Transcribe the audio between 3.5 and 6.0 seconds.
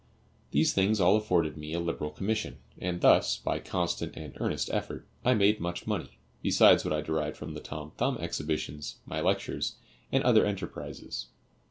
constant and earnest effort, I made much